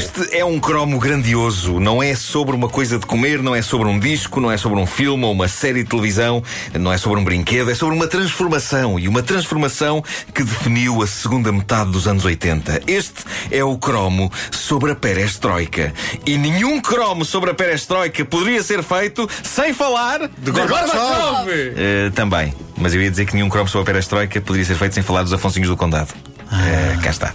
[0.00, 1.78] Este é um cromo grandioso.
[1.78, 4.78] Não é sobre uma coisa de comer, não é sobre um disco, não é sobre
[4.78, 6.42] um filme ou uma série de televisão,
[6.72, 8.98] não é sobre um brinquedo, é sobre uma transformação.
[8.98, 10.02] E uma transformação
[10.34, 12.80] que definiu a segunda metade dos anos 80.
[12.86, 15.92] Este é o cromo sobre a perestroika.
[16.24, 21.74] E nenhum cromo sobre a perestroika poderia ser feito sem falar de Gorbachev!
[21.76, 22.54] Eh, também.
[22.78, 25.24] Mas eu ia dizer que nenhum cromo sobre a perestroika poderia ser feito sem falar
[25.24, 26.14] dos Afonsinhos do Condado.
[26.50, 27.34] Eh, cá está.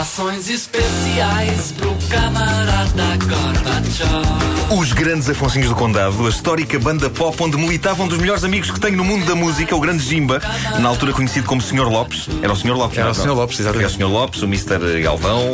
[0.00, 4.78] Saudações especiais pro camarada Gorbachev.
[4.78, 8.70] Os grandes Afonsinhos do Condado, a histórica banda pop onde militavam um dos melhores amigos
[8.70, 10.40] que tenho no mundo da música, o grande Jimba,
[10.78, 11.86] na altura conhecido como Sr.
[11.86, 12.28] Lopes.
[12.40, 12.72] Era o Sr.
[12.72, 13.34] Lopes, Era não o Sr.
[13.34, 13.84] Lopes, exatamente.
[13.84, 14.10] Era o Sr.
[14.10, 15.02] Lopes, o Mr.
[15.02, 15.52] Galvão,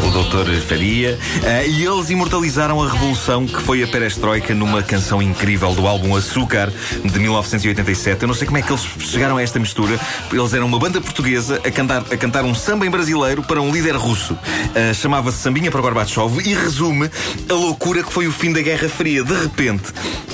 [0.11, 0.59] Dr.
[0.67, 1.17] Faria.
[1.45, 6.15] Ah, e eles imortalizaram a revolução que foi a perestroika numa canção incrível do álbum
[6.15, 6.71] Açúcar
[7.03, 8.21] de 1987.
[8.21, 9.97] Eu não sei como é que eles chegaram a esta mistura.
[10.31, 13.71] Eles eram uma banda portuguesa a cantar, a cantar um samba em brasileiro para um
[13.71, 14.37] líder russo.
[14.75, 17.09] Ah, Chamava-se Sambinha para Gorbachev e resume
[17.49, 19.23] a loucura que foi o fim da Guerra Fria.
[19.23, 19.93] De repente,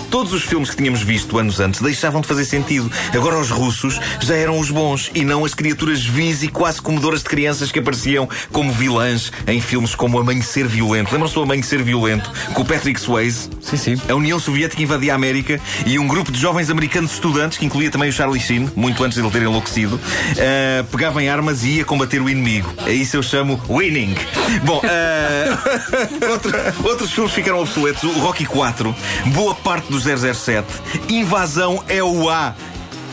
[0.09, 2.91] todos os filmes que tínhamos visto anos antes deixavam de fazer sentido.
[3.13, 7.19] Agora os russos já eram os bons e não as criaturas vis e quase comodoras
[7.23, 11.11] de crianças que apareciam como vilãs em filmes como Amanhecer Violento.
[11.11, 13.49] Lembram-se do Amanhecer Violento com o Patrick Swayze?
[13.61, 14.01] Sim, sim.
[14.09, 17.89] A União Soviética invadia a América e um grupo de jovens americanos estudantes, que incluía
[17.91, 21.69] também o Charlie Sheen, muito antes de ele ter enlouquecido, uh, pegava em armas e
[21.77, 22.73] ia combater o inimigo.
[22.85, 24.15] A isso eu chamo winning.
[24.63, 26.51] Bom, uh, outro-
[26.83, 28.03] outros filmes ficaram obsoletos.
[28.03, 28.95] O Rocky 4,
[29.27, 30.67] boa parte do 007,
[31.09, 32.53] Invasão é o A.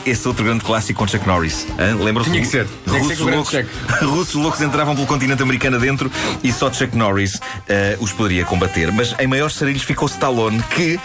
[0.04, 1.66] Esse outro grande clássico com Chuck Norris.
[1.98, 2.30] Lembram-se?
[2.30, 2.66] Tinha que ser.
[2.86, 6.12] Tinha que ser Russos o grande loucos, russos loucos entravam pelo continente americano adentro
[6.42, 8.92] e só Chuck Norris eh, os poderia combater.
[8.92, 11.00] Mas em maiores sarilhos ficou Stallone, que,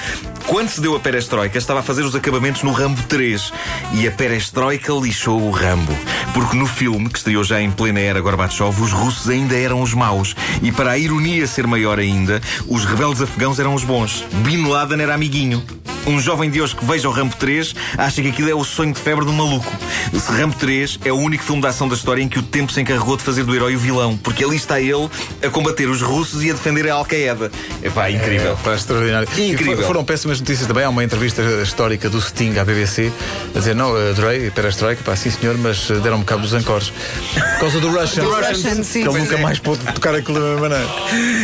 [0.50, 3.54] quando se deu a perestroika, estava a fazer os acabamentos no Rambo 3.
[3.94, 5.96] E a perestroika lixou o Rambo.
[6.34, 9.94] Porque no filme, que estreou já em plena era Gorbachev, os russos ainda eram os
[9.94, 10.36] maus.
[10.64, 14.26] E para a ironia ser maior ainda, os rebeldes afegãos eram os bons.
[14.44, 15.64] Bin Laden era amiguinho.
[16.08, 18.92] Um jovem de hoje que veja o Rambo 3 acha que aquilo é o sonho
[18.94, 19.72] de febre um maluco.
[20.14, 22.72] Esse Rambo 3 é o único filme de ação da história em que o tempo
[22.72, 25.08] se encarregou de fazer do herói o vilão, porque ali está ele
[25.46, 27.52] a combater os russos e a defender a Al-Qaeda.
[27.84, 28.58] Epá, incrível.
[28.64, 29.28] Pá, extraordinário.
[29.38, 29.74] Incrível.
[29.74, 30.84] E fo- foram péssimas notícias também.
[30.84, 33.12] Há uma entrevista histórica do Sting à BBC
[33.56, 36.92] a dizer: Não, adorei Perestroika, pá, sim senhor, mas eh, deram-me cabo dos ancores.
[37.34, 38.24] Por causa do Russian.
[38.24, 39.04] Do Russian, sim.
[39.04, 39.42] Que ele nunca é.
[39.42, 40.88] mais pôde tocar aquilo da mesma maneira.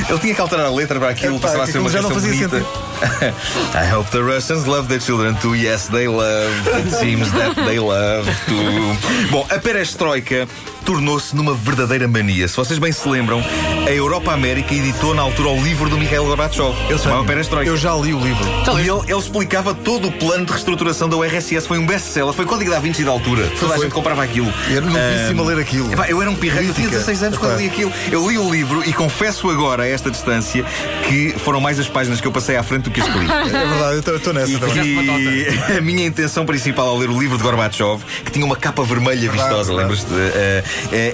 [0.10, 2.10] Ele tinha que alterar a letra para aquilo, Epá, passava a ser uma já não
[2.10, 2.66] fazia bonita.
[3.76, 5.56] I hope the Russians love their children too.
[5.56, 6.54] Yes, they love.
[6.68, 9.32] It seems that they love too.
[9.32, 10.48] Bom, a perestroika
[10.86, 12.48] tornou-se numa verdadeira mania.
[12.48, 13.44] Se vocês bem se lembram,
[13.88, 16.76] a Europa América editou na altura o livro do Mikhail Gorbachev.
[17.26, 17.70] Perestroika.
[17.70, 18.44] Eu já li o livro.
[18.78, 21.66] E ele, ele explicava todo o plano de reestruturação da URSS.
[21.68, 23.48] Foi um best-seller, foi código da Vinci da altura.
[23.60, 23.86] Toda a foi.
[23.86, 24.52] gente comprava aquilo.
[24.70, 25.92] E era novíssimo Ah, a ler aquilo.
[25.92, 26.98] epá, eu era um pirralho, eu tinha Crítica.
[27.14, 27.92] 16 anos quando li aquilo.
[28.12, 30.64] Eu li o livro e confesso agora, a esta distância,
[31.08, 33.26] que foram mais as páginas que eu passei à frente do que as que li.
[33.56, 34.84] É verdade, eu estou nessa E também.
[34.96, 35.48] que
[35.78, 39.30] a minha intenção principal ao ler o livro de Gorbachev, que tinha uma capa vermelha
[39.32, 40.08] vistosa, lembras-te?
[40.14, 40.64] Eh,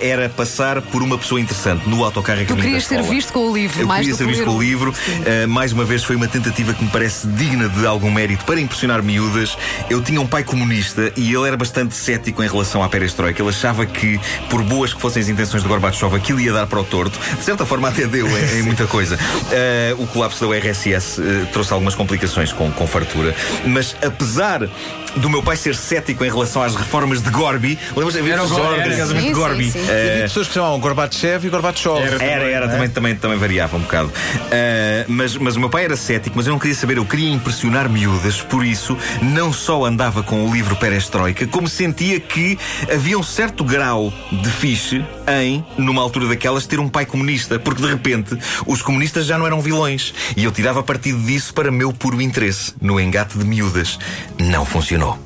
[0.02, 3.54] era passar por uma pessoa interessante no autocarro a Tu querias ser visto com o
[3.54, 4.92] livro, Eu mais queria do ser visto com o livro.
[4.92, 8.60] Uh, mais uma vez foi uma tentativa que me parece digna de algum mérito para
[8.60, 9.58] impressionar miúdas.
[9.90, 13.42] Eu tinha um pai comunista e ele era bastante cético em relação à perestroika.
[13.42, 14.20] Ele achava que,
[14.50, 17.20] por boas que fossem as intenções de Gorbachev, aquilo ia dar para o torto.
[17.38, 19.16] De certa forma, até deu em, em muita coisa.
[19.16, 23.36] Uh, o colapso da URSS uh, trouxe algumas complicações com, com fartura.
[23.66, 24.70] Mas apesar
[25.16, 28.48] do meu pai ser cético em relação às reformas de Gorby, lembras de Era o
[28.48, 28.98] Gorby, Gorby, era.
[28.98, 29.80] casamento de Sim, sim, sim.
[29.80, 31.98] Uh, Havia pessoas que chamavam Gorbachev e Gorbachev.
[32.20, 34.12] era, era, também, também, também variava um bocado.
[34.52, 37.30] Ah, mas, mas o meu pai era cético, mas eu não queria saber, eu queria
[37.30, 42.58] impressionar miúdas, por isso não só andava com o livro Perestroika, como sentia que
[42.94, 45.04] havia um certo grau de fiche
[45.42, 49.46] em, numa altura daquelas, ter um pai comunista, porque de repente os comunistas já não
[49.46, 50.14] eram vilões.
[50.36, 53.98] E eu tirava partido disso para meu puro interesse, no engate de miúdas.
[54.40, 55.18] Não funcionou.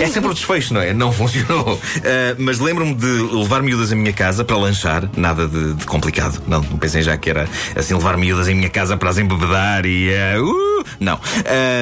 [0.00, 0.92] É sempre o desfecho, não é?
[0.92, 1.80] Não funcionou.
[2.04, 6.42] Ah, mas lembro-me de levar miúdas em minha casa para lanchar, nada de, de complicado.
[6.46, 9.86] Não, não pensem já que era assim levar miúdas em minha casa para as embebedar
[9.86, 10.10] e.
[10.36, 11.18] Uh, uh, não.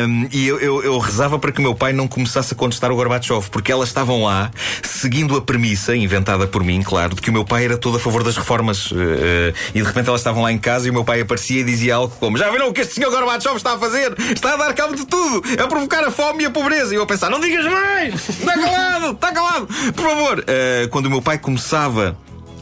[0.06, 2.92] Um, e eu, eu, eu, rezava para que o meu pai não começasse a contestar
[2.92, 4.52] o Gorbachev, porque elas estavam lá
[4.84, 8.00] seguindo a premissa, inventada por mim, claro, de que o meu pai era todo a
[8.00, 8.92] favor das reformas.
[8.92, 11.64] Uh, e de repente elas estavam lá em casa e o meu pai aparecia e
[11.64, 14.14] dizia algo como: Já viram o que este senhor Gorbachev está a fazer?
[14.32, 16.94] Está a dar cabo de tudo, a provocar a fome e a pobreza.
[16.94, 18.28] E eu a pensar: Não digas mais!
[18.28, 19.10] Está calado!
[19.10, 19.66] Está calado!
[19.66, 20.44] Por favor!
[20.90, 21.79] quando o meu pai começava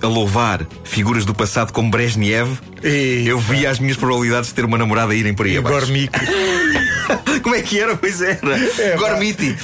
[0.00, 3.24] a louvar figuras do passado como Brezhnev, e...
[3.26, 5.86] eu via as minhas probabilidades de ter uma namorada a irem por aí e abaixo.
[5.86, 6.18] Gormico.
[7.42, 7.96] Como é que era?
[7.96, 8.38] Pois era.
[8.78, 9.56] É, Gormiti.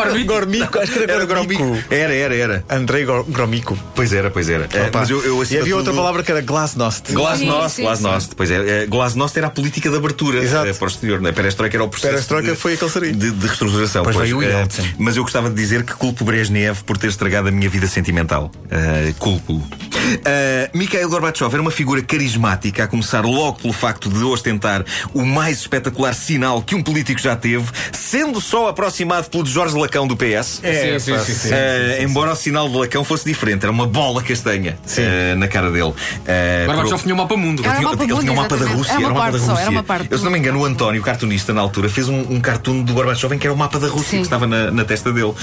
[0.00, 0.26] Gormico.
[0.26, 1.78] Gormico, acho que era, era Gormico.
[1.90, 2.64] Era, era, era.
[2.70, 3.76] Andrei Gromico.
[3.94, 4.68] Pois era, pois era.
[4.72, 5.76] É, mas eu, eu, e havia tudo...
[5.76, 7.12] outra palavra que era Glasnost.
[7.12, 8.34] Glasnost, Glasnost.
[8.36, 10.70] Pois é, Glasnost era a política de abertura Exato.
[10.70, 11.20] Uh, posterior.
[11.20, 11.32] Né?
[11.32, 12.12] Perestroika era o processo.
[12.12, 13.12] Perestroika de, foi aquele seria.
[13.12, 14.04] De, de reestruturação.
[14.04, 17.48] Pois, pois veio uh, Mas eu gostava de dizer que culpo Brezhnev por ter estragado
[17.48, 18.50] a minha vida sentimental.
[18.66, 19.62] Uh, culpo.
[20.04, 24.84] Uh, Mikhail Gorbachev era uma figura carismática, a começar logo pelo facto de ostentar
[25.14, 29.76] o mais espetacular sinal que um político já teve, sendo só aproximado pelo de Jorge
[29.76, 30.60] Lacão do PS.
[30.62, 34.22] É, sim, sim, sim, uh, embora o sinal de Lacão fosse diferente, era uma bola
[34.22, 35.88] castanha uh, na cara dele.
[35.88, 37.62] Uh, Gorbachev tinha um mapa mundo.
[37.64, 38.92] Ele tinha, ele tinha um mapa da Rússia.
[38.92, 39.62] Era, um mapa da Rússia.
[39.62, 42.08] Era uma parte Eu, se não me engano, o António, o cartunista na altura, fez
[42.08, 44.16] um, um cartoon do Gorbachev em que era o mapa da Rússia sim.
[44.18, 45.34] que estava na, na testa dele.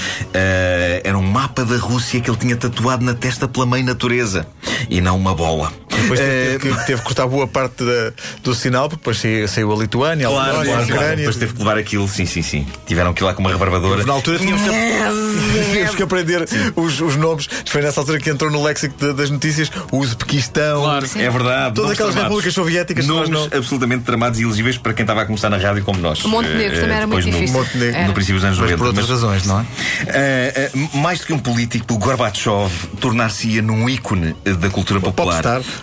[1.02, 4.46] era um mapa da Rússia que ele tinha tatuado na testa pela mãe natureza
[4.88, 5.81] e não uma bola.
[6.00, 8.12] Depois teve, que, teve que cortar boa parte da,
[8.42, 10.98] do sinal, porque depois saiu, a Lituânia, claro, a claro, a Ucrânia.
[10.98, 11.16] Claro.
[11.16, 12.66] Depois teve que levar aquilo, sim, sim, sim.
[12.86, 14.04] Tiveram que ir lá com uma rebarbadora.
[14.04, 14.70] Na altura tínhamos que,
[15.72, 17.48] tínhamos que aprender os, os, nomes.
[17.66, 20.82] Foi nessa altura que entrou no léxico de, das notícias o Uzbequistão.
[20.82, 21.74] Claro, é verdade.
[21.74, 22.22] Todas aquelas tramados.
[22.22, 23.06] repúblicas soviéticas.
[23.06, 23.44] Nomes não...
[23.44, 26.22] absolutamente tramados e elegíveis para quem estava a começar na rádio como nós.
[26.22, 27.56] Montenegro uh, também era muito difícil.
[27.56, 28.06] Montenegro.
[28.06, 28.78] No princípio dos anos 90.
[28.78, 29.62] Por outras mas, razões, não é?
[29.62, 35.42] Uh, uh, mais do que um político, o Gorbachev tornar-se-ia num ícone da cultura popular.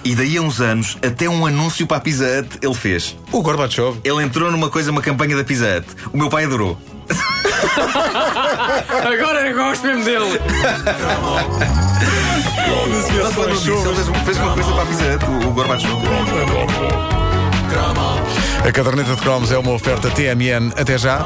[0.09, 3.15] E daí a uns anos, até um anúncio para a Pizza Hut ele fez.
[3.31, 3.99] O Gorbachev?
[4.03, 5.85] Ele entrou numa coisa, uma campanha da Pizza Hut.
[6.11, 6.75] O meu pai adorou.
[8.89, 10.41] Agora eu gosto mesmo dele.
[12.65, 13.03] Ele
[14.25, 15.93] fez uma coisa para a Pizza Hut, o Gorbachev.
[18.67, 20.73] A caderneta de cromos é uma oferta TMN.
[20.75, 21.23] Até já.